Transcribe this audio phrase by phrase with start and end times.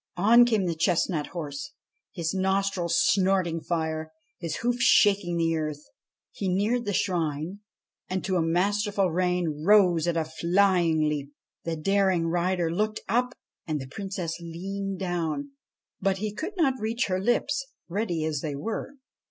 [0.17, 1.73] On came the chestnut horse,
[2.11, 5.83] his nostrils snorting fire, his hoofs shaking the earth.
[6.31, 7.59] He neared the shrine,
[8.09, 11.31] and, to a masterful rein, rose at a flying leap.
[11.65, 13.33] The daring rider looked up
[13.67, 15.51] and the Princess leaned down,
[16.01, 18.95] but he could not reach her lips, ready as they were.